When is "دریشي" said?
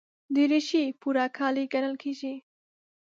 0.35-0.83